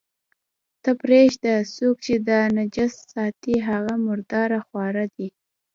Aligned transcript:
ته 0.83 0.91
پرېږده، 1.01 1.53
څوک 1.75 1.95
چې 2.05 2.13
دا 2.29 2.39
نجس 2.57 2.93
ساتي، 3.11 3.55
هغه 3.69 3.93
مرداره 4.05 4.59
خواره 4.67 5.05
دي. 5.15 5.27